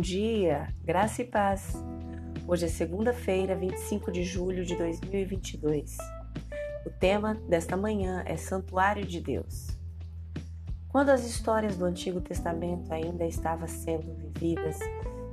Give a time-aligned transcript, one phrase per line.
[0.00, 1.72] dia, graça e paz.
[2.46, 5.96] Hoje é segunda-feira, 25 de julho de 2022.
[6.86, 9.76] O tema desta manhã é Santuário de Deus.
[10.88, 14.78] Quando as histórias do Antigo Testamento ainda estavam sendo vividas,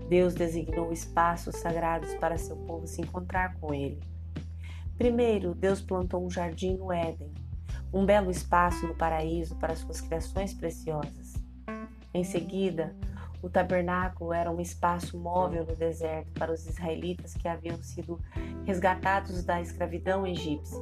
[0.09, 3.99] Deus designou espaços sagrados para seu povo se encontrar com Ele.
[4.97, 7.31] Primeiro, Deus plantou um jardim no Éden,
[7.93, 11.35] um belo espaço no paraíso para suas criações preciosas.
[12.11, 12.95] Em seguida,
[13.41, 18.19] o tabernáculo era um espaço móvel no deserto para os israelitas que haviam sido
[18.65, 20.79] resgatados da escravidão egípcia.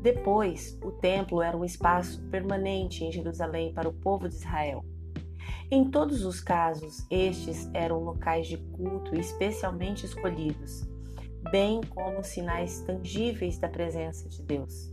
[0.00, 4.84] Depois, o templo era um espaço permanente em Jerusalém para o povo de Israel.
[5.70, 10.86] Em todos os casos, estes eram locais de culto especialmente escolhidos,
[11.50, 14.92] bem como sinais tangíveis da presença de Deus.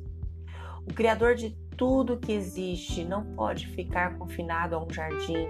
[0.87, 5.47] O Criador de tudo que existe não pode ficar confinado a um jardim,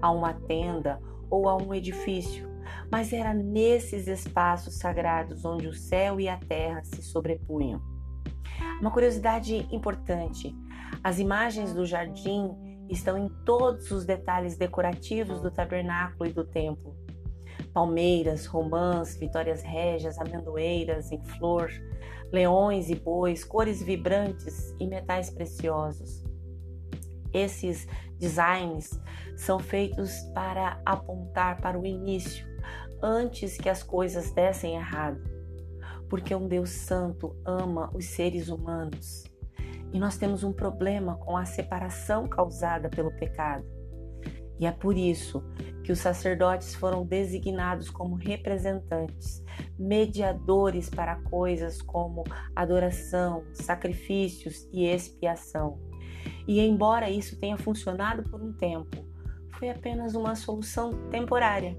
[0.00, 2.48] a uma tenda ou a um edifício,
[2.88, 7.82] mas era nesses espaços sagrados onde o céu e a terra se sobrepunham.
[8.80, 10.54] Uma curiosidade importante:
[11.02, 12.52] as imagens do jardim
[12.88, 16.96] estão em todos os detalhes decorativos do tabernáculo e do templo.
[17.72, 21.70] Palmeiras, romãs, vitórias régias, amendoeiras em flor,
[22.30, 26.22] leões e bois, cores vibrantes e metais preciosos.
[27.32, 27.86] Esses
[28.18, 29.00] designs
[29.36, 32.46] são feitos para apontar para o início,
[33.02, 35.20] antes que as coisas dessem errado.
[36.08, 39.24] Porque um Deus Santo ama os seres humanos.
[39.92, 43.64] E nós temos um problema com a separação causada pelo pecado.
[44.58, 45.42] E é por isso
[45.82, 49.44] que os sacerdotes foram designados como representantes,
[49.78, 55.80] mediadores para coisas como adoração, sacrifícios e expiação.
[56.46, 59.04] E embora isso tenha funcionado por um tempo,
[59.58, 61.76] foi apenas uma solução temporária.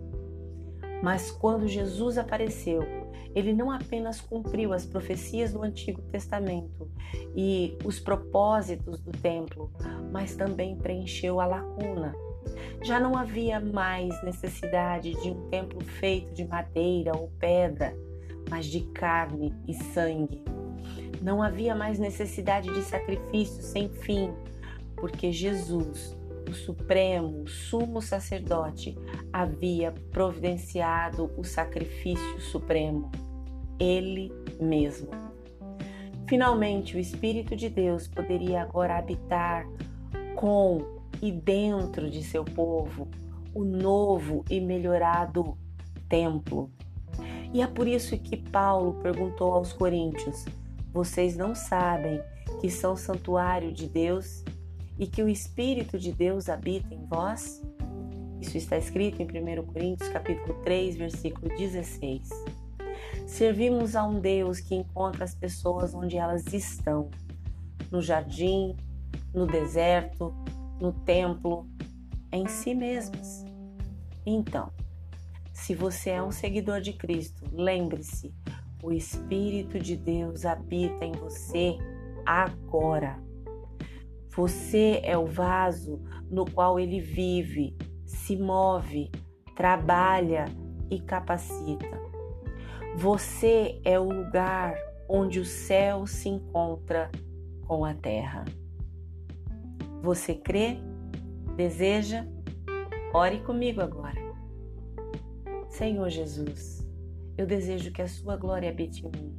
[1.01, 2.81] Mas quando Jesus apareceu,
[3.35, 6.89] ele não apenas cumpriu as profecias do Antigo Testamento
[7.35, 9.71] e os propósitos do templo,
[10.11, 12.13] mas também preencheu a lacuna
[12.83, 17.95] já não havia mais necessidade de um templo feito de madeira ou pedra,
[18.49, 20.43] mas de carne e sangue.
[21.21, 24.33] Não havia mais necessidade de sacrifício sem fim,
[24.97, 26.17] porque Jesus,
[26.49, 28.97] o Supremo, Sumo Sacerdote,
[29.31, 33.09] havia providenciado o sacrifício supremo,
[33.79, 35.09] Ele mesmo.
[36.27, 39.65] Finalmente, o Espírito de Deus poderia agora habitar
[40.35, 43.07] com e dentro de seu povo
[43.55, 45.57] o novo e melhorado
[46.09, 46.69] templo.
[47.53, 50.43] E é por isso que Paulo perguntou aos coríntios:
[50.91, 52.19] Vocês não sabem
[52.59, 54.43] que são santuário de Deus
[54.99, 57.63] e que o Espírito de Deus habita em vós?
[58.41, 62.27] Isso está escrito em 1 Coríntios capítulo 3, versículo 16.
[63.25, 67.09] Servimos a um Deus que encontra as pessoas onde elas estão,
[67.89, 68.75] no jardim,
[69.33, 70.35] no deserto,
[70.83, 71.65] no templo,
[72.29, 73.45] em si mesmas.
[74.25, 74.69] Então,
[75.53, 78.35] se você é um seguidor de Cristo, lembre-se:
[78.83, 81.77] o Espírito de Deus habita em você
[82.25, 83.17] agora.
[84.35, 89.09] Você é o vaso no qual ele vive, se move,
[89.55, 90.45] trabalha
[90.91, 92.01] e capacita.
[92.97, 94.75] Você é o lugar
[95.07, 97.09] onde o céu se encontra
[97.65, 98.43] com a terra.
[100.03, 100.79] Você crê?
[101.55, 102.27] Deseja?
[103.13, 104.19] Ore comigo agora.
[105.69, 106.85] Senhor Jesus,
[107.37, 109.33] eu desejo que a Sua glória habite em mim.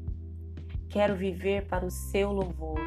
[0.89, 2.81] Quero viver para o Seu louvor.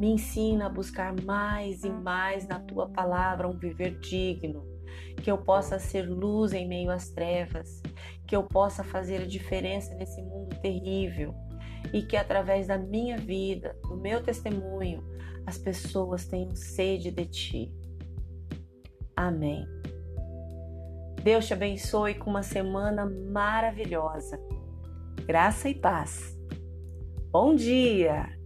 [0.00, 4.66] Me ensina a buscar mais e mais na Tua palavra um viver digno,
[5.22, 7.80] que eu possa ser luz em meio às trevas,
[8.26, 11.32] que eu possa fazer a diferença nesse mundo terrível
[11.92, 15.02] e que através da minha vida, do meu testemunho,
[15.46, 17.74] as pessoas tenham sede de ti.
[19.16, 19.66] Amém.
[21.22, 24.38] Deus te abençoe com uma semana maravilhosa.
[25.26, 26.36] Graça e paz.
[27.30, 28.43] Bom dia!